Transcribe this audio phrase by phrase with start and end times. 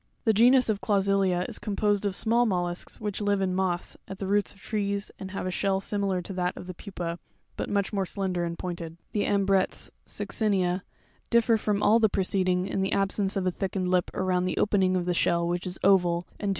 [0.23, 0.23] 17.
[0.25, 4.25] The genus of Ciausiiia is composed of small mollusks which live in moss, at the
[4.25, 7.19] roots of trees, and have a shell similar to that of the Pupa,
[7.55, 9.27] but much more slender and pointed (fig.
[9.27, 9.31] 25).
[9.41, 9.45] Fig.
[9.45, 9.61] 25.
[9.61, 14.09] 18, The Ampretres—Succinea—differ from all ciausiua the preceding in the absence of a thickened lip
[14.15, 14.55] around Lavis.
[14.55, 16.49] the opening of the shell, which is oval, and too small Fig.